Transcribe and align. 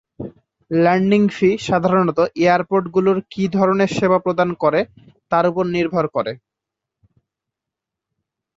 Landing 0.71 1.21
fee 1.35 1.49
সাধারনত 1.67 2.19
airport 2.41 2.85
গুলোর 2.95 3.17
কি 3.31 3.43
ধরনের 3.55 3.89
সেবা 3.97 4.19
প্রদান 4.25 4.49
করে 4.63 4.79
তার 5.31 5.45
উপর 5.51 5.63
নির্ভর 5.75 6.05
করে। 6.15 6.31